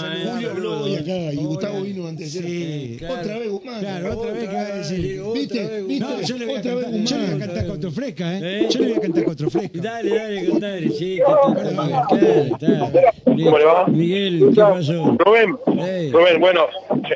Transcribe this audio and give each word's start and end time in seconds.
Julio 0.00 0.50
habló 0.50 0.80
hoy 0.82 0.96
acá 0.96 1.32
y 1.32 1.36
Gustavo 1.36 1.80
vino 1.82 2.06
antes 2.08 2.32
de 2.34 2.40
Sí, 2.40 2.46
ayer. 3.00 3.10
Otra 3.10 3.38
vez 3.38 3.48
Guzmán. 3.50 3.80
Claro, 3.80 4.18
otra 4.18 4.32
vez 4.32 4.48
que 4.48 4.54
va 4.54 4.60
a 4.62 4.76
decir. 4.76 5.22
¿Viste? 5.34 5.82
¿Viste? 5.82 6.04
No, 6.04 6.20
yo 6.22 6.38
le 6.38 6.44
voy 6.46 6.54
a 6.54 6.58
Otra 6.58 6.74
vez 6.74 6.84
cantar, 6.84 7.04
yo 7.04 7.16
le 7.18 7.24
voy 7.26 7.34
a 7.34 7.38
cantar 7.46 7.66
Cotro 7.66 7.90
Fresca, 7.90 8.38
¿eh? 8.38 8.40
¿Eh? 8.42 8.68
Yo 8.70 8.80
le 8.80 8.88
voy 8.88 8.96
a 8.96 9.00
cantar 9.00 9.24
Cotro 9.24 9.50
Fresca. 9.50 9.78
Dale, 9.80 10.16
dale, 10.16 10.44
contale, 10.48 10.90
sí, 10.90 11.20
claro, 11.24 11.54
está. 12.44 12.90
¿Cómo 13.24 13.58
le 13.58 13.64
va? 13.64 13.86
Miguel, 13.88 14.50
¿qué 14.54 14.60
pasó? 14.60 15.16
Rubén, 15.18 15.56
Eh. 15.80 16.10
Rubén, 16.12 16.40
bueno, 16.40 16.66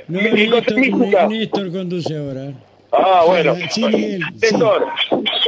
No, 0.08 0.20
Néstor. 0.20 1.28
Néstor 1.30 1.72
conduce 1.72 2.16
ahora. 2.16 2.52
Ah, 2.92 3.22
bueno. 3.26 3.54
Sí, 3.70 3.84
Miguel. 3.84 4.22
sí. 4.40 4.46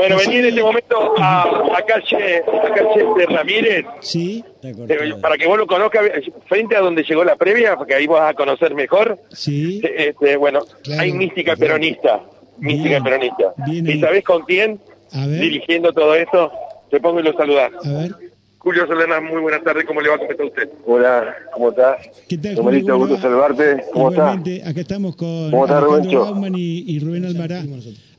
Bueno, 0.01 0.17
vení 0.17 0.37
en 0.37 0.45
este 0.47 0.63
momento 0.63 1.15
a, 1.19 1.43
a 1.77 1.83
calle, 1.83 2.39
a 2.39 2.75
calle 2.75 3.05
de 3.19 3.27
Ramírez, 3.27 3.85
Sí, 4.01 4.43
eh, 4.63 4.75
para 5.21 5.37
que 5.37 5.47
vos 5.47 5.59
lo 5.59 5.67
conozcas, 5.67 6.03
frente 6.47 6.75
a 6.77 6.81
donde 6.81 7.03
llegó 7.03 7.23
la 7.23 7.37
previa, 7.37 7.77
porque 7.77 7.95
ahí 7.95 8.07
vas 8.07 8.31
a 8.31 8.35
conocer 8.35 8.75
mejor. 8.75 9.19
sí. 9.31 9.81
Este, 9.85 10.37
bueno, 10.37 10.61
Claro. 10.83 11.03
hay 11.03 11.13
mística 11.13 11.55
peronista, 11.57 12.21
mística 12.59 12.89
Bien. 13.01 13.05
peronista. 13.05 13.55
Bien 13.67 13.91
¿Y 13.91 14.01
sabés 14.01 14.25
con 14.25 14.43
quién? 14.43 14.81
A 15.13 15.27
ver, 15.27 15.41
Dirigiendo 15.41 15.93
todo 15.93 16.15
esto, 16.15 16.51
te 16.91 16.99
pongo 17.01 17.21
y 17.21 17.25
lo 17.25 17.33
saludás. 17.35 17.71
a 17.85 17.89
ver. 17.93 18.30
Julio 18.63 18.87
Solana, 18.87 19.23
muy 19.23 19.41
buenas 19.41 19.65
tardes, 19.65 19.87
¿cómo 19.87 20.03
le 20.03 20.11
va? 20.11 20.19
¿Cómo 20.19 20.31
está 20.33 20.45
usted? 20.45 20.69
Hola, 20.85 21.35
¿cómo 21.55 21.71
estás? 21.71 21.97
¿Qué 22.29 22.37
tal, 22.37 22.57
Julio? 22.57 22.99
gusto 22.99 23.17
saludarte. 23.19 23.85
¿Cómo 23.91 24.11
estás? 24.11 24.37
Acá 24.67 24.81
estamos 24.83 25.17
con 25.17 25.51
¿Cómo 25.51 25.67
Rubencho? 25.67 26.21
Bauman 26.21 26.55
y, 26.55 26.81
y 26.95 26.99
Rubén 26.99 27.25
Almará. 27.25 27.65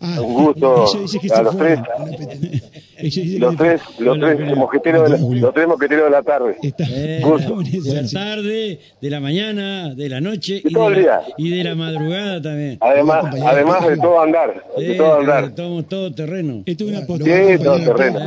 Ah, 0.03 0.19
Un 0.19 0.33
gusto 0.45 0.85
a 1.35 1.41
los 1.43 1.57
tres. 1.57 1.79
Los 3.39 3.55
tres, 3.55 3.81
los 3.99 4.19
tres 4.19 4.57
mosqueteros 4.57 5.03
de 5.11 5.17
la, 5.17 5.23
los 5.41 5.53
tres 5.53 5.67
mosqueteros 5.67 6.05
de 6.05 6.09
la 6.09 6.23
tarde. 6.23 6.57
está. 6.63 6.85
Eh, 6.89 7.21
Gusto. 7.23 7.57
de 7.61 8.01
la 8.01 8.07
tarde, 8.09 8.79
de 8.99 9.09
la 9.11 9.19
mañana, 9.19 9.93
de 9.93 10.09
la 10.09 10.21
noche 10.21 10.59
y 10.65 10.73
todo 10.73 10.89
de 10.89 10.95
el 10.97 11.05
la, 11.05 11.19
día. 11.19 11.33
y 11.37 11.49
de 11.55 11.63
la 11.63 11.75
madrugada 11.75 12.41
también. 12.41 12.79
Además, 12.81 13.25
además 13.45 13.87
de 13.87 13.97
todo 13.97 14.19
andar, 14.21 14.63
de 14.75 14.95
todo 14.95 15.17
eh, 15.17 15.19
andar. 15.19 15.51
todo, 15.53 15.83
todo 15.83 16.11
terreno. 16.15 16.63
Esto 16.65 16.83
es 16.85 16.89
una 16.89 17.01
Sí, 17.01 17.63
todo 17.63 17.79
terreno. 17.79 18.19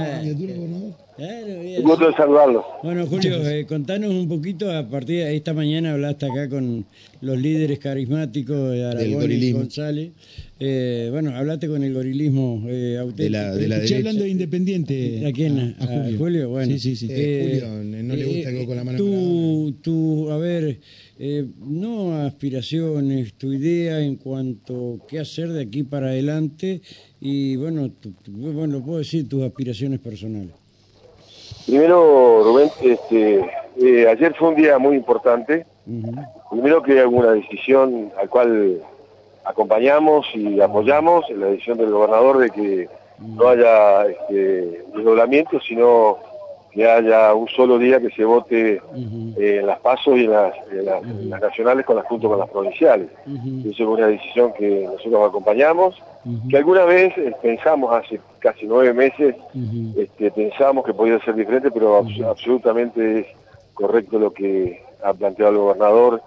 Claro, 1.17 1.61
bien. 1.63 1.83
Un 1.83 1.89
gusto 1.89 2.09
de 2.09 2.13
saludarlos. 2.15 2.65
Bueno, 2.83 3.07
Julio, 3.07 3.49
eh, 3.49 3.67
contanos 3.67 4.11
un 4.11 4.27
poquito, 4.29 4.69
a 4.73 4.89
partir 4.89 5.19
de 5.25 5.37
esta 5.37 5.53
mañana 5.55 5.93
hablaste 5.93 6.27
acá 6.27 6.49
con 6.49 6.85
los 7.21 7.41
líderes 7.41 7.79
carismáticos 7.79 8.73
de 8.73 8.85
Aragón 8.85 9.09
y 9.11 9.15
gorilismo. 9.15 9.59
González. 9.61 10.11
Eh, 10.59 11.09
bueno, 11.13 11.31
hablaste 11.37 11.69
con 11.69 11.85
el 11.85 11.95
gorilismo 11.95 12.65
eh, 12.69 12.97
auténtico. 12.99 13.23
De 13.25 13.31
la, 13.31 13.55
de 13.55 13.69
la 13.69 13.77
Escuché 13.77 13.95
derecha. 13.95 13.97
hablando 13.97 14.23
de 14.25 14.29
Independiente. 14.31 15.27
¿A 15.27 15.33
quién? 15.33 15.59
A, 15.79 15.85
a 15.85 16.11
Julio. 16.19 16.49
Bueno. 16.51 16.73
Sí, 16.73 16.81
sí, 16.81 16.97
sí. 16.97 17.07
Eh, 17.11 17.61
Julio, 17.63 18.03
no 18.03 18.17
le 18.17 18.25
gusta 18.25 18.49
el 18.51 18.57
gol 18.57 18.67
con 18.67 18.77
la 18.77 18.85
mano 18.85 18.99
Tu, 18.99 19.73
tu, 19.83 20.31
a 20.31 20.39
ver, 20.39 20.81
eh, 21.21 21.45
no 21.65 22.17
aspiraciones, 22.25 23.35
tu 23.35 23.53
idea 23.53 24.01
en 24.01 24.17
cuanto 24.17 25.01
a 25.03 25.07
qué 25.07 25.21
hacer 25.21 25.51
de 25.53 25.63
aquí 25.63 25.85
para 25.85 26.09
adelante 26.09 26.81
y, 27.21 27.55
bueno, 27.55 27.91
tu- 27.93 28.15
bueno, 28.27 28.85
puedo 28.85 28.99
decir 28.99 29.29
tus 29.29 29.45
aspiraciones 29.45 30.01
personales. 30.01 30.51
Primero, 31.67 32.43
Rubén, 32.45 32.71
este, 32.83 33.51
eh, 33.81 34.09
ayer 34.09 34.35
fue 34.35 34.49
un 34.49 34.55
día 34.55 34.79
muy 34.79 34.97
importante. 34.97 35.67
Primero 36.51 36.83
que 36.83 37.01
hay 37.01 37.07
una 37.07 37.33
decisión 37.33 38.13
al 38.21 38.29
cual 38.29 38.83
acompañamos 39.45 40.27
y 40.35 40.61
apoyamos, 40.61 41.29
la 41.31 41.47
decisión 41.47 41.79
del 41.79 41.91
gobernador 41.91 42.39
de 42.39 42.51
que 42.51 42.89
no 43.19 43.49
haya 43.49 44.07
este, 44.07 44.85
desdoblamiento, 44.95 45.61
sino 45.61 46.19
que 46.75 46.91
haya 46.91 47.33
un 47.35 47.47
solo 47.49 47.79
día 47.79 48.01
que 48.01 48.11
se 48.11 48.25
vote 48.25 48.83
eh, 49.39 49.59
en 49.61 49.67
las 49.67 49.79
pasos 49.79 50.17
y 50.19 50.25
en 50.25 50.33
las, 50.33 50.55
en 50.73 50.85
las- 50.85 51.03
en 51.05 51.31
las 51.31 51.41
nacionales 51.41 51.87
con 51.87 51.95
las, 51.97 52.05
junto 52.07 52.29
con 52.29 52.39
las 52.39 52.51
provinciales. 52.51 53.09
Eso 53.71 53.83
es 53.85 53.89
una 53.89 54.09
decisión 54.09 54.53
que 54.59 54.85
nosotros 54.85 55.29
acompañamos, 55.29 56.03
que 56.51 56.57
alguna 56.57 56.85
vez 56.85 57.17
eh, 57.17 57.33
pensamos 57.41 57.95
hace 57.95 58.21
casi 58.41 58.67
nueve 58.67 58.93
meses, 58.93 59.37
este, 59.97 60.31
pensamos 60.33 60.85
que 60.85 60.93
podía 60.95 61.19
ser 61.21 61.35
diferente, 61.37 61.71
pero 61.71 62.03
abs- 62.03 62.25
absolutamente 62.29 63.21
es 63.21 63.27
correcto 63.75 64.19
lo 64.19 64.33
que 64.33 64.83
ha 65.05 65.15
planteado 65.15 65.53
el 65.53 65.59
gobernador 65.59 66.23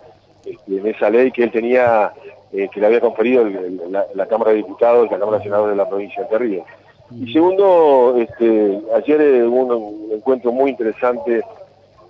este, 0.46 0.78
en 0.78 0.88
esa 0.88 1.10
ley 1.10 1.32
que 1.32 1.44
él 1.44 1.52
tenía, 1.52 2.14
eh, 2.54 2.70
que 2.74 2.80
le 2.80 2.86
había 2.88 3.02
conferido 3.02 3.42
el- 3.42 3.56
el- 3.58 3.92
la, 3.92 4.06
la 4.14 4.26
Cámara 4.28 4.52
de 4.52 4.58
Diputados 4.58 5.08
y 5.08 5.12
la 5.14 5.20
Cámara 5.20 5.40
de 5.40 5.44
Senadores 5.44 5.72
de 5.76 5.84
la 5.84 5.90
provincia 5.90 6.24
de 6.24 6.38
Ríos. 6.38 6.66
Y 7.12 7.32
segundo, 7.32 8.16
este, 8.18 8.82
ayer 8.96 9.22
eh, 9.22 9.44
hubo 9.46 9.78
un, 9.78 10.12
encuentro 10.12 10.52
muy 10.52 10.72
interesante 10.72 11.42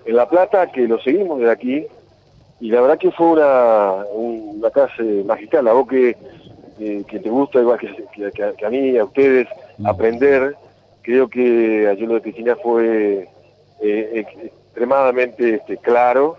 en 0.05 0.15
La 0.15 0.27
Plata, 0.27 0.71
que 0.71 0.87
lo 0.87 0.99
seguimos 0.99 1.39
desde 1.39 1.51
aquí, 1.51 1.85
y 2.59 2.71
la 2.71 2.81
verdad 2.81 2.97
que 2.97 3.11
fue 3.11 3.27
una, 3.27 4.05
un- 4.13 4.57
una 4.59 4.69
clase 4.71 5.03
magistral, 5.25 5.67
a 5.67 5.73
vos 5.73 5.87
que, 5.87 6.15
eh, 6.79 7.03
que 7.07 7.19
te 7.19 7.29
gusta 7.29 7.59
igual 7.59 7.77
que, 7.79 7.93
que- 8.13 8.53
que 8.57 8.65
a- 8.65 8.69
mí, 8.69 8.97
a 8.97 9.03
ustedes, 9.05 9.47
aprender, 9.85 10.55
creo 11.03 11.27
que 11.29 11.87
ayer 11.87 12.07
lo 12.07 12.15
de 12.15 12.21
Cristina 12.21 12.55
fue 12.55 13.29
eh, 13.79 14.09
ex- 14.15 14.45
extremadamente 14.45 15.55
este, 15.55 15.77
claro 15.77 16.35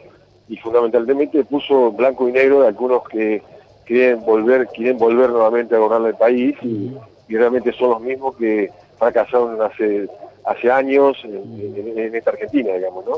y 0.48 0.56
fundamentalmente 0.56 1.44
puso 1.44 1.92
blanco 1.92 2.28
y 2.28 2.32
negro 2.32 2.62
de 2.62 2.68
algunos 2.68 3.02
que 3.08 3.42
quieren 3.84 4.24
volver, 4.24 4.66
quieren 4.68 4.98
volver 4.98 5.30
nuevamente 5.30 5.74
a 5.76 5.78
gobernar 5.78 6.08
el 6.08 6.16
país. 6.16 6.56
Y, 6.62 6.96
y 7.28 7.36
realmente 7.36 7.72
son 7.72 7.90
los 7.90 8.00
mismos 8.00 8.36
que 8.36 8.70
fracasaron 8.98 9.60
hace 9.62 10.08
hace 10.44 10.70
años 10.70 11.18
en, 11.24 11.34
en- 11.34 11.98
en 11.98 12.14
esta 12.14 12.30
Argentina, 12.30 12.72
digamos, 12.72 13.04
¿no? 13.04 13.16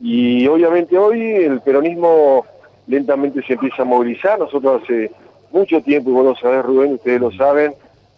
Y 0.00 0.46
obviamente 0.48 0.96
hoy 0.96 1.20
el 1.22 1.60
peronismo 1.60 2.46
lentamente 2.86 3.42
se 3.46 3.52
empieza 3.52 3.82
a 3.82 3.84
movilizar. 3.84 4.38
Nosotros 4.38 4.82
hace 4.82 5.10
mucho 5.52 5.82
tiempo, 5.82 6.08
y 6.08 6.12
vos 6.14 6.24
lo 6.24 6.36
sabés, 6.36 6.64
Rubén, 6.64 6.94
ustedes 6.94 7.20
lo 7.20 7.30
saben, 7.32 7.74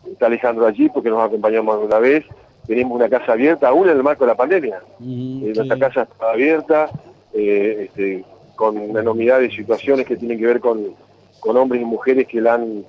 está 0.09 0.27
Alejandro 0.27 0.67
allí 0.67 0.89
porque 0.91 1.11
nos 1.11 1.23
acompañamos 1.25 1.75
alguna 1.75 1.99
vez. 1.99 2.25
Tenemos 2.67 2.93
una 2.95 3.09
casa 3.09 3.33
abierta, 3.33 3.67
aún 3.69 3.89
en 3.89 3.97
el 3.97 4.03
marco 4.05 4.25
de 4.25 4.29
la 4.31 4.37
pandemia. 4.37 4.81
Eh, 5.01 5.53
Nuestra 5.57 5.77
casa 5.81 6.03
está 6.03 6.31
abierta, 6.31 6.89
eh, 7.35 7.87
este, 7.89 8.25
con 8.55 8.77
una 8.79 9.01
enormidad 9.01 9.41
de 9.41 9.51
situaciones 9.51 10.07
que 10.07 10.17
tienen 10.17 10.39
que 10.39 10.47
ver 10.47 10.61
con, 10.61 10.95
con 11.41 11.57
hombres 11.57 11.83
y 11.83 11.85
mujeres 11.85 12.29
que 12.29 12.41
la 12.41 12.55
han 12.55 12.85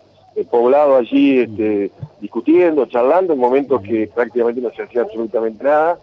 poblado 0.50 0.96
allí 0.96 1.40
este, 1.40 1.92
discutiendo, 2.20 2.86
charlando, 2.86 3.34
en 3.34 3.40
momentos 3.40 3.82
que 3.82 4.08
prácticamente 4.08 4.62
no 4.62 4.72
se 4.72 4.84
hacía 4.84 5.02
absolutamente 5.02 5.64
nada. 5.64 6.00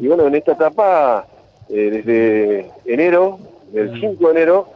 Y 0.00 0.06
bueno, 0.06 0.26
en 0.26 0.34
esta 0.34 0.52
etapa, 0.52 1.26
eh, 1.68 1.90
desde 1.90 2.70
enero, 2.84 3.38
del 3.72 3.98
5 4.00 4.26
de 4.26 4.30
enero, 4.32 4.66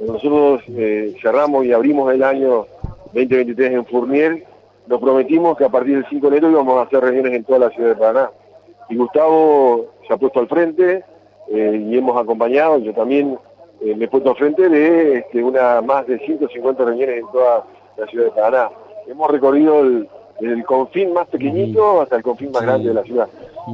nosotros 0.00 0.62
eh, 0.68 1.14
cerramos 1.20 1.64
y 1.66 1.72
abrimos 1.72 2.12
el 2.12 2.22
año 2.22 2.66
2023 3.12 3.72
en 3.72 3.86
Fournier, 3.86 4.44
nos 4.86 5.00
prometimos 5.00 5.56
que 5.56 5.64
a 5.64 5.68
partir 5.68 5.96
del 5.96 6.06
5 6.08 6.30
de 6.30 6.36
enero 6.36 6.52
íbamos 6.52 6.78
a 6.78 6.82
hacer 6.82 7.00
reuniones 7.00 7.32
en 7.32 7.44
toda 7.44 7.58
la 7.58 7.70
ciudad 7.70 7.90
de 7.90 7.96
Paraná. 7.96 8.30
Y 8.88 8.96
Gustavo 8.96 9.86
se 10.06 10.14
ha 10.14 10.16
puesto 10.16 10.40
al 10.40 10.48
frente 10.48 11.04
eh, 11.48 11.86
y 11.90 11.98
hemos 11.98 12.20
acompañado, 12.20 12.78
yo 12.78 12.94
también 12.94 13.38
me 13.80 14.04
he 14.04 14.08
puesto 14.08 14.30
al 14.30 14.36
frente 14.36 14.68
de 14.68 15.18
este, 15.18 15.42
una 15.42 15.82
más 15.82 16.06
de 16.06 16.18
150 16.18 16.84
reuniones 16.84 17.18
en 17.18 17.26
toda 17.32 17.64
la 17.96 18.06
ciudad 18.06 18.24
de 18.26 18.30
Paraná. 18.30 18.70
Hemos 19.06 19.30
recorrido 19.30 19.80
el, 19.80 20.08
el 20.40 20.64
confín 20.64 21.12
más 21.12 21.26
pequeñito 21.28 22.00
hasta 22.00 22.16
el 22.16 22.22
confín 22.22 22.50
más 22.52 22.62
grande 22.62 22.88
de 22.88 22.94
la 22.94 23.02
ciudad. 23.02 23.28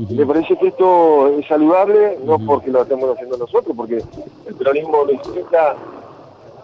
Me 0.09 0.25
parece 0.25 0.57
que 0.57 0.69
esto 0.69 1.29
es 1.39 1.47
saludable, 1.47 2.19
no 2.25 2.39
porque 2.39 2.71
lo 2.71 2.83
estemos 2.83 3.11
haciendo 3.11 3.37
nosotros, 3.37 3.77
porque 3.77 4.03
el 4.47 4.55
peronismo 4.55 5.05
necesita 5.07 5.77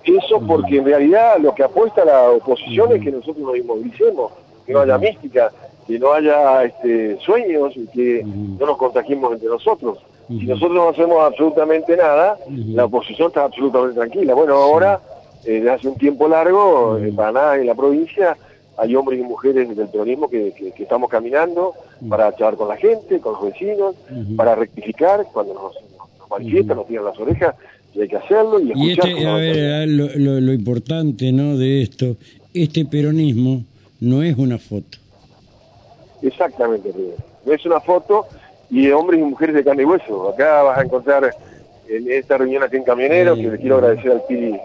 eso 0.05 0.41
porque 0.47 0.79
en 0.79 0.85
realidad 0.85 1.37
lo 1.41 1.53
que 1.53 1.65
apuesta 1.65 2.05
la 2.05 2.31
oposición 2.31 2.93
es 2.93 3.03
que 3.03 3.11
nosotros 3.11 3.39
nos 3.39 3.57
inmovilicemos, 3.57 4.33
que 4.65 4.73
no 4.73 4.81
haya 4.81 4.99
mística, 4.99 5.51
que 5.87 5.99
no 5.99 6.13
haya 6.13 6.65
este, 6.65 7.19
sueños 7.21 7.77
y 7.77 7.87
que 7.89 8.25
no 8.25 8.67
nos 8.67 8.77
contagiemos 8.77 9.33
entre 9.33 9.49
nosotros. 9.49 9.99
Si 10.29 10.47
nosotros 10.47 10.75
no 10.75 10.89
hacemos 10.89 11.23
absolutamente 11.23 11.97
nada, 11.97 12.37
la 12.49 12.85
oposición 12.85 13.29
está 13.29 13.45
absolutamente 13.45 13.97
tranquila. 13.97 14.35
Bueno, 14.35 14.55
ahora, 14.55 15.01
desde 15.45 15.71
hace 15.71 15.89
un 15.89 15.97
tiempo 15.97 16.29
largo, 16.29 16.99
en 16.99 17.15
Paraná, 17.15 17.57
en 17.57 17.67
la 17.67 17.75
provincia, 17.75 18.37
hay 18.77 18.95
hombres 18.95 19.19
y 19.21 19.23
mujeres 19.23 19.75
del 19.77 19.89
peronismo 19.89 20.29
que, 20.29 20.53
que- 20.53 20.73
que 20.73 20.83
estamos 20.83 21.09
caminando 21.09 21.75
para 22.09 22.31
charlar 22.33 22.57
con 22.57 22.69
la 22.69 22.77
gente, 22.77 23.21
con 23.21 23.33
los 23.35 23.45
vecinos, 23.45 23.95
para 24.37 24.55
rectificar 24.55 25.25
cuando 25.33 25.55
nos, 25.55 25.75
nos 26.19 26.31
manifiestan, 26.31 26.77
nos 26.77 26.87
tiran 26.87 27.05
las 27.07 27.19
orejas, 27.19 27.55
y 27.95 28.03
hay 28.03 28.09
que 28.09 28.17
hacerlo 28.17 28.61
y 28.61 28.69
Y 28.75 28.91
escuchar. 28.93 29.09
este, 29.11 29.23
cómo 29.25 29.35
a 29.37 29.39
ver, 29.39 29.89
lo, 29.89 30.09
lo- 30.17 30.41
lo 30.41 30.53
importante 30.53 31.33
¿no? 31.33 31.57
de 31.57 31.83
esto, 31.83 32.17
este 32.53 32.85
peronismo 32.85 33.63
no 34.01 34.23
es 34.23 34.37
una 34.37 34.59
foto. 34.59 34.99
Exactamente. 36.23 36.93
No 37.45 37.53
es 37.53 37.65
una 37.65 37.81
foto 37.81 38.27
y 38.71 38.87
de 38.87 38.95
hombres 38.95 39.21
y 39.21 39.23
mujeres 39.23 39.55
de 39.55 39.65
carne 39.65 39.83
y 39.83 39.87
hueso. 39.87 40.29
Acá 40.31 40.63
vas 40.63 40.79
a 40.79 40.83
encontrar 40.83 41.31
en 41.89 42.11
esta 42.11 42.37
reunión 42.37 42.63
aquí 42.63 42.77
en 42.77 42.83
Camionero, 42.85 43.37
que 43.37 43.43
le 43.51 43.59
quiero 43.59 43.77
agradecer 43.77 44.11
al 44.13 44.23
Piri, 44.27 44.59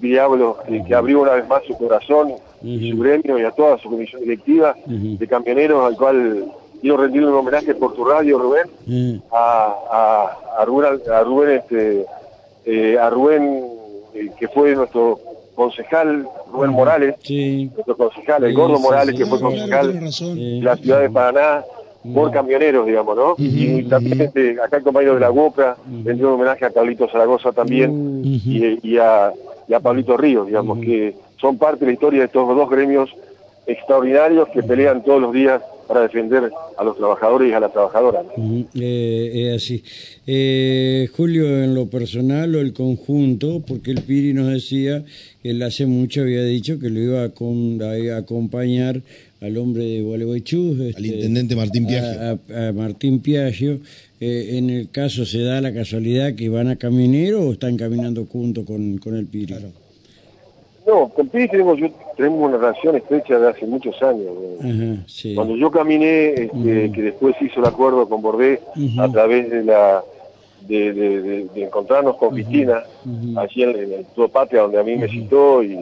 Piri 0.00 0.18
Ábalos, 0.18 0.56
que, 0.86 0.94
abrió 0.94 1.20
una 1.22 1.32
vez 1.32 1.46
más 1.48 1.62
su 1.66 1.76
corazón 1.76 2.32
y 2.62 2.90
su 2.90 2.98
gremio 2.98 3.38
y 3.38 3.42
a 3.42 3.50
toda 3.50 3.78
su 3.78 3.88
comisión 3.90 4.22
directiva 4.22 4.74
de 4.86 5.26
camioneros, 5.28 5.84
al 5.84 5.96
cual 5.96 6.46
quiero 6.80 6.96
rendirle 6.98 7.28
un 7.28 7.34
homenaje 7.34 7.74
por 7.74 7.94
tu 7.94 8.04
radio, 8.04 8.38
Rubén, 8.38 9.22
a, 9.32 9.74
a, 9.90 10.60
a 10.60 10.64
Rubén, 10.64 11.00
a 11.12 11.20
Rubén, 11.22 11.50
este, 11.58 12.04
eh, 12.66 12.98
a 12.98 13.10
Rubén 13.10 13.64
eh, 14.14 14.30
que 14.38 14.48
fue 14.48 14.74
nuestro 14.74 15.18
concejal 15.54 16.26
Rubén 16.52 16.70
Morales, 16.70 17.14
Sí. 17.20 17.70
nuestro 17.74 17.96
concejal, 17.96 18.44
el 18.44 18.54
Gordo 18.54 18.76
sí, 18.76 18.82
Morales, 18.82 19.14
sí. 19.14 19.22
que 19.22 19.26
fue 19.26 19.40
concejal 19.40 19.92
de 20.00 20.60
la 20.62 20.76
ciudad 20.76 21.00
de 21.00 21.10
Paraná 21.10 21.64
por 22.12 22.30
camioneros, 22.32 22.86
digamos, 22.86 23.16
¿no? 23.16 23.34
y 23.38 23.82
también 23.84 24.20
este, 24.20 24.60
acá 24.60 24.76
el 24.78 24.82
compañero 24.82 25.14
de 25.14 25.20
la 25.20 25.30
Boca 25.30 25.76
vendió 25.86 26.28
un 26.28 26.34
homenaje 26.34 26.64
a 26.66 26.70
Carlito 26.70 27.08
Zaragoza 27.08 27.52
también 27.52 27.90
Uh, 27.90 28.22
y, 28.24 28.78
y 28.82 28.98
a, 28.98 29.32
y 29.68 29.74
a 29.74 29.80
Pablito 29.80 30.16
Ríos, 30.16 30.46
digamos, 30.46 30.78
que 30.80 31.14
son 31.40 31.58
parte 31.58 31.80
de 31.80 31.86
la 31.86 31.92
historia 31.92 32.20
de 32.20 32.26
estos 32.26 32.48
dos 32.48 32.70
gremios 32.70 33.14
extraordinarios 33.66 34.48
que 34.48 34.62
pelean 34.62 35.02
todos 35.02 35.20
los 35.20 35.32
días 35.32 35.62
para 35.84 36.02
defender 36.02 36.50
a 36.76 36.84
los 36.84 36.96
trabajadores 36.96 37.50
y 37.50 37.52
a 37.52 37.60
las 37.60 37.72
trabajadoras. 37.72 38.24
¿no? 38.36 38.42
Ujú, 38.44 38.66
eh, 38.74 39.50
es 39.54 39.62
así. 39.62 39.82
Eh, 40.26 41.08
Julio, 41.16 41.62
en 41.62 41.74
lo 41.74 41.86
personal 41.88 42.54
o 42.54 42.60
el 42.60 42.72
conjunto, 42.72 43.62
porque 43.66 43.90
el 43.90 44.00
Piri 44.02 44.32
nos 44.32 44.52
decía 44.52 45.04
que 45.42 45.50
él 45.50 45.62
hace 45.62 45.86
mucho 45.86 46.22
había 46.22 46.44
dicho 46.44 46.78
que 46.78 46.90
lo 46.90 47.00
iba 47.00 47.24
a, 47.24 47.28
con- 47.30 47.80
a 47.82 48.16
acompañar 48.16 49.02
al 49.40 49.56
hombre 49.58 49.84
de 49.84 50.02
Gualeguaychú. 50.02 50.82
este, 50.84 50.96
Al 50.98 51.06
intendente 51.06 51.54
Martín 51.56 51.86
Piaggio. 51.86 52.20
A, 52.20 52.38
a- 52.64 52.68
a 52.68 52.72
Martín 52.72 53.20
Piaggio. 53.20 53.80
Eh, 54.20 54.56
en 54.56 54.70
el 54.70 54.88
caso 54.90 55.26
se 55.26 55.40
da 55.40 55.60
la 55.60 55.74
casualidad 55.74 56.34
que 56.34 56.48
van 56.48 56.68
a 56.68 56.76
caminero 56.76 57.42
o 57.42 57.52
están 57.52 57.76
caminando 57.76 58.24
junto 58.24 58.64
con, 58.64 58.96
con 58.98 59.16
el 59.16 59.26
Piri. 59.26 59.52
No, 59.54 59.83
con 61.14 61.28
Piri 61.28 61.48
tenemos, 61.48 61.78
yo, 61.78 61.88
tenemos 62.16 62.40
una 62.48 62.56
relación 62.58 62.96
estrecha 62.96 63.38
de 63.38 63.48
hace 63.50 63.66
muchos 63.66 64.00
años. 64.02 64.26
Cuando 65.34 65.56
yo 65.56 65.70
caminé, 65.70 66.28
este, 66.34 66.92
que 66.92 67.02
después 67.02 67.36
hizo 67.40 67.60
el 67.60 67.66
acuerdo 67.66 68.08
con 68.08 68.20
Bordé 68.22 68.60
a 68.98 69.08
través 69.10 69.50
de 69.50 69.64
la 69.64 70.02
de, 70.62 70.92
de- 70.94 71.20
de- 71.22 71.44
de 71.54 71.62
encontrarnos 71.64 72.16
con 72.16 72.30
Cristina, 72.30 72.82
allí 73.36 73.62
en, 73.64 73.70
en 73.70 73.92
el 73.92 74.04
Club 74.14 74.30
Patria, 74.30 74.62
donde 74.62 74.78
a 74.80 74.82
mí 74.82 74.96
me 74.96 75.08
citó 75.08 75.62
y, 75.62 75.78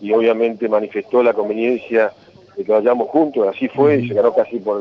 y 0.00 0.12
obviamente 0.12 0.68
manifestó 0.68 1.22
la 1.22 1.32
conveniencia 1.32 2.12
de 2.56 2.64
que 2.64 2.72
vayamos 2.72 3.08
juntos, 3.10 3.46
así 3.48 3.68
fue, 3.68 4.00
y 4.00 4.08
se 4.08 4.14
ganó 4.14 4.34
casi 4.34 4.58
por 4.58 4.80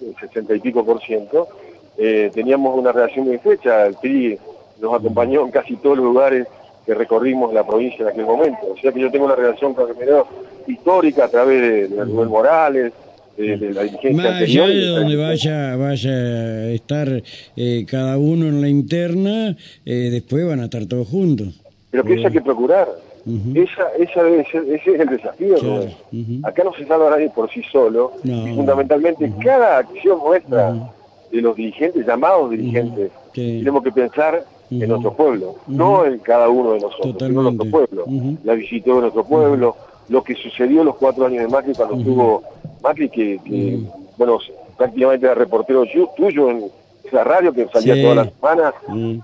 el 0.00 0.14
60 0.20 0.54
y 0.54 0.60
pico 0.60 0.84
por 0.84 1.00
ciento. 1.00 1.48
Eh, 1.96 2.30
teníamos 2.34 2.78
una 2.78 2.92
relación 2.92 3.26
muy 3.26 3.36
estrecha, 3.36 3.86
el 3.86 3.94
PRI 3.94 4.38
nos 4.82 4.94
acompañó 4.94 5.44
en 5.46 5.50
casi 5.50 5.76
todos 5.76 5.96
los 5.96 6.04
lugares 6.04 6.46
que 6.86 6.94
recorrimos 6.94 7.52
la 7.52 7.66
provincia 7.66 8.02
en 8.02 8.08
aquel 8.08 8.24
momento. 8.24 8.72
O 8.72 8.76
sea 8.80 8.92
que 8.92 9.00
yo 9.00 9.10
tengo 9.10 9.26
una 9.26 9.36
relación 9.36 9.74
con 9.74 9.88
el 9.88 9.94
Caminero 9.94 10.26
histórica 10.66 11.24
a 11.24 11.28
través 11.28 11.60
de, 11.60 11.88
de 11.88 12.04
Rubén 12.04 12.28
Morales, 12.28 12.92
de, 13.36 13.56
de 13.56 13.72
la 13.72 13.82
dirigencia 13.82 14.30
Más 14.30 14.42
allá 14.42 14.66
de 14.66 14.86
donde 14.86 15.16
vaya, 15.16 15.76
vaya 15.76 16.10
a 16.10 16.70
estar 16.70 17.22
eh, 17.56 17.86
cada 17.88 18.18
uno 18.18 18.46
en 18.46 18.60
la 18.60 18.68
interna, 18.68 19.56
eh, 19.84 20.08
después 20.10 20.46
van 20.46 20.60
a 20.60 20.64
estar 20.64 20.86
todos 20.86 21.08
juntos. 21.08 21.60
Pero 21.90 22.04
que 22.04 22.14
eso 22.14 22.26
hay 22.26 22.32
que 22.32 22.42
procurar. 22.42 22.88
Ujú. 23.26 23.52
esa, 23.54 23.88
esa 23.98 24.22
debe 24.22 24.46
ser, 24.50 24.62
ese 24.62 24.94
es 24.94 25.00
el 25.00 25.08
desafío. 25.08 25.56
Claro. 25.56 25.86
Acá 26.42 26.64
no 26.64 26.72
se 26.72 26.86
salva 26.86 27.10
nadie 27.10 27.28
por 27.28 27.50
sí 27.50 27.62
solo. 27.70 28.12
No. 28.24 28.48
Y 28.48 28.54
fundamentalmente 28.54 29.30
cada 29.44 29.78
acción 29.78 30.18
nuestra 30.24 30.72
de 31.30 31.40
los 31.42 31.54
dirigentes, 31.54 32.06
llamados 32.06 32.50
dirigentes, 32.50 33.10
tenemos 33.34 33.84
que 33.84 33.92
pensar 33.92 34.44
En 34.70 34.88
nuestro 34.88 35.12
pueblo, 35.14 35.56
no 35.66 36.04
en 36.04 36.18
cada 36.20 36.48
uno 36.48 36.72
de 36.72 36.80
nosotros, 36.80 37.14
sino 37.18 37.48
en 37.50 37.56
nuestro 37.56 37.70
pueblo. 37.70 38.04
La 38.44 38.54
visitó 38.54 38.96
de 38.96 39.00
nuestro 39.02 39.24
pueblo, 39.24 39.76
lo 40.08 40.22
que 40.22 40.34
sucedió 40.34 40.84
los 40.84 40.96
cuatro 40.96 41.26
años 41.26 41.42
de 41.42 41.48
Macri 41.48 41.72
cuando 41.74 41.96
estuvo 41.96 42.42
Macri, 42.82 43.08
que, 43.08 43.40
que, 43.44 43.80
bueno, 44.16 44.38
prácticamente 44.76 45.26
era 45.26 45.34
reportero 45.34 45.84
tuyo 46.16 46.50
en 46.50 46.64
esa 47.04 47.24
radio 47.24 47.52
que 47.52 47.66
salía 47.68 47.94
Sí. 47.94 48.02
todas 48.02 48.16
las 48.16 48.32
semanas, 48.32 48.74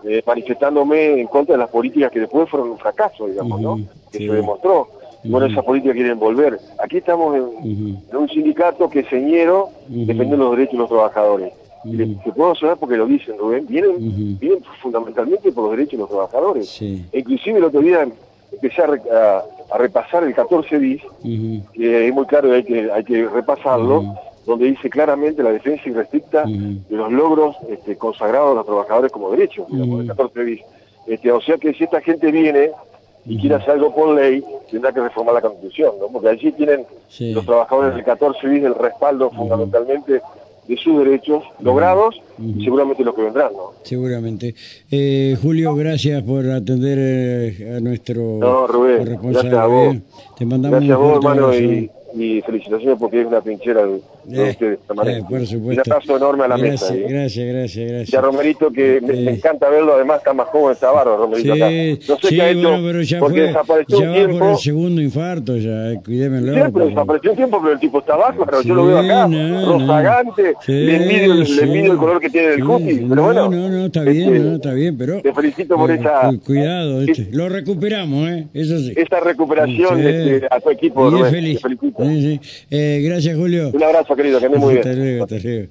eh, 0.05 0.23
manifestándome 0.27 1.21
en 1.21 1.27
contra 1.29 1.55
de 1.55 1.59
las 1.59 1.71
políticas 1.71 2.11
que 2.11 2.21
después 2.21 2.49
fueron 2.49 2.71
un 2.71 2.79
fracaso, 2.79 3.27
digamos, 3.29 3.61
¿no? 3.61 3.77
Que 4.11 4.19
sí. 4.19 4.27
se 4.27 4.33
demostró. 4.33 4.89
Bueno, 5.25 5.47
esas 5.47 5.65
políticas 5.65 5.95
quieren 5.97 6.19
volver. 6.21 6.59
Aquí 6.79 6.99
estamos 6.99 7.35
en, 7.37 7.99
en 8.11 8.17
un 8.17 8.29
sindicato 8.29 8.89
que 8.89 9.03
señero, 9.05 9.71
defendiendo 9.89 10.37
los 10.37 10.51
derechos 10.53 10.73
de 10.75 10.79
los 10.79 10.89
trabajadores. 10.89 11.53
Y 11.87 11.97
le- 11.97 12.05
Ujú. 12.05 12.21
te 12.25 12.33
puedo 12.33 12.55
saber 12.55 12.77
porque 12.79 12.97
lo 12.97 13.07
dicen, 13.07 13.39
Rubén, 13.39 13.67
vienen, 13.69 14.39
vienen 14.39 14.63
fundamentalmente 14.83 15.53
por 15.53 15.65
los 15.65 15.73
derechos 15.73 15.93
de 15.93 15.99
los 15.99 16.09
trabajadores. 16.09 16.69
Sí. 16.69 17.05
E 17.13 17.21
inclusive 17.21 17.59
el 17.59 17.65
otro 17.65 17.81
día 17.81 18.07
empecé 18.53 18.83
a, 18.83 18.87
re- 18.87 19.03
a- 19.13 19.43
a 19.73 19.79
repasar 19.79 20.25
el 20.25 20.35
14 20.35 20.79
bis, 20.79 21.03
Ujú. 21.05 21.63
que 21.73 22.09
es 22.09 22.15
muy 22.15 22.27
claro 22.27 22.53
hay 22.53 22.65
que, 22.65 22.91
hay 22.91 23.05
que 23.05 23.27
repasarlo, 23.29 24.05
donde 24.47 24.67
dice 24.67 24.89
claramente 24.91 25.43
la 25.43 25.51
defensa 25.51 25.89
irrestricta 25.89 26.45
de 26.45 26.97
los 26.97 27.11
logros 27.13 27.57
este, 27.69 27.97
consagrados 27.97 28.53
a 28.53 28.55
los 28.55 28.67
trabajadores 28.67 29.11
como 29.13 29.31
derechos, 29.31 29.67
digamos, 29.71 30.01
el 30.03 30.07
14 30.09 30.43
bis. 30.45 30.61
Este, 31.07 31.31
o 31.33 31.41
sea 31.41 31.57
que 31.59 31.73
si 31.75 31.85
esta 31.85 32.01
gente 32.01 32.31
viene 32.33 32.71
y 33.25 33.41
quiere 33.41 33.57
hacer 33.57 33.71
algo 33.71 33.93
por 33.93 34.15
ley, 34.15 34.45
tendrá 34.71 34.93
que 34.93 35.01
reformar 35.01 35.35
la 35.35 35.41
Constitución, 35.41 35.95
¿no? 36.01 36.07
Porque 36.09 36.29
allí 36.29 36.53
tienen 36.53 36.85
Sí. 37.09 37.33
los 37.33 37.45
trabajadores 37.45 37.95
del 37.97 38.05
14 38.05 38.47
bis 38.49 38.63
el 38.65 38.75
respaldo 38.77 39.31
fundamentalmente 39.31 40.21
de 40.69 40.77
sus 40.77 40.99
derechos 40.99 41.45
logrados 41.61 42.21
y 42.39 42.65
seguramente 42.65 43.05
los 43.05 43.15
que 43.15 43.23
vendrán, 43.23 43.53
¿no? 43.53 43.73
Seguramente. 43.83 44.55
Eh, 44.91 45.37
Julio, 45.41 45.75
gracias 45.75 46.23
por 46.23 46.49
atender 46.51 46.99
eh, 47.01 47.75
a 47.77 47.81
nuestro 47.81 48.39
No, 48.41 48.67
Rubén, 48.67 48.99
corresponsal. 48.99 49.43
gracias 49.49 49.63
a 49.63 49.67
vos. 49.67 49.97
Te 50.37 50.47
mandamos 50.47 50.79
Gracias 50.81 50.97
a 50.97 50.99
un 50.99 51.05
vos, 51.13 51.23
fuerte 51.23 51.41
hermano, 51.41 51.91
y, 52.15 52.25
y 52.37 52.41
felicitaciones 52.43 52.99
porque 52.99 53.21
es 53.21 53.27
una 53.27 53.41
trinchera 53.41 53.87
de, 53.87 54.01
de 54.27 54.51
Eh, 54.51 54.57
eh, 54.61 55.23
por 55.29 55.41
Un 55.41 55.47
supuesto. 55.47 55.83
abrazo 55.93 56.17
enorme 56.17 56.45
a 56.45 56.49
la 56.49 56.57
gracias, 56.57 56.91
mesa. 56.91 56.95
¿eh? 56.95 57.07
Gracias, 57.09 57.47
gracias, 57.47 57.89
gracias. 57.91 58.13
Y 58.13 58.17
a 58.17 58.21
Romerito, 58.21 58.71
que 58.73 59.01
me, 59.01 59.13
me 59.15 59.31
Eh. 59.31 59.35
encanta 59.35 59.69
verlo, 59.69 59.95
además 59.95 60.19
está 60.19 60.33
más 60.35 60.49
joven, 60.49 60.73
está 60.73 60.91
bárbaro, 60.91 61.17
Romerito 61.19 61.53
acá. 61.55 61.69
Sí, 61.69 61.99
No 62.09 62.17
sé 62.19 62.29
sí, 62.29 62.35
qué 62.37 62.43
ha 62.43 62.51
hecho, 62.51 62.61
bueno, 62.69 62.85
pero 62.87 63.03
ya 63.03 63.19
porque 63.21 63.37
fue, 63.39 63.47
desapareció 63.47 63.99
ya 64.01 64.05
un 64.05 64.11
va 64.11 64.15
por 64.17 64.29
tiempo. 64.29 64.51
el 64.51 64.57
segundo 64.59 65.03
infarto, 65.03 65.57
ya, 65.57 65.93
eh, 65.93 66.01
cuidémelo. 66.05 66.53
Siempre 66.53 66.73
porque- 66.73 66.89
desapareció 66.89 67.31
un 67.31 67.37
tiempo, 67.37 67.61
pero 67.63 67.73
el 67.73 67.81
tipo 67.81 67.99
está 68.01 68.17
bárbaro, 68.17 68.63
Sí, 68.63 68.69
yo 68.69 68.75
lo 68.75 68.87
veo 68.87 68.99
acá, 68.99 69.29
no, 69.29 69.73
rozagante, 69.79 70.55
Sí, 70.65 70.73
le, 70.73 70.97
envidio, 70.97 71.33
el- 71.35 71.47
sí. 71.47 71.57
le 71.57 71.63
envidio 71.63 71.93
el 71.93 71.99
color 71.99 72.21
que 72.21 72.31
tiene 72.31 72.49
el 72.49 72.57
Sí, 72.57 72.63
cutis, 72.63 72.99
pero 73.03 73.15
no, 73.15 73.23
bueno. 73.23 73.51
No, 73.51 73.69
no, 73.69 73.87
está 73.87 74.03
bien, 74.03 74.35
este, 74.35 74.39
no, 74.49 74.55
está 74.57 74.73
bien, 74.73 74.97
pero... 74.99 75.21
Te 75.23 75.33
felicito 75.33 75.77
por 75.77 75.91
esa, 75.91 76.29
cu- 76.31 76.41
Cuidado, 76.41 77.03
es- 77.03 77.09
este, 77.19 77.37
lo 77.37 77.49
recuperamos, 77.49 78.29
¿eh? 78.31 78.47
Eso 78.55 78.79
sí. 78.79 78.93
esa 78.97 79.21
recuperación 79.21 80.01
Sí. 80.01 80.07
este, 80.07 80.47
a 80.51 80.61
tu 80.61 80.71
equipo, 80.71 81.11
Rubén. 81.11 81.31
feliz. 81.31 81.57
Te 81.57 81.63
felicito. 81.69 82.03
Sí, 82.05 82.21
sí. 82.41 82.65
Eh, 82.71 83.03
gracias, 83.05 83.37
Julio. 83.37 83.71
Un 83.73 83.83
abrazo, 83.83 84.16
querido, 84.17 84.41
que 84.41 84.47
andes 84.47 84.61
muy 84.61 84.75
bien. 84.75 84.89
Hasta 84.89 84.95
luego, 84.95 85.25
hasta 85.25 85.39
luego. 85.39 85.69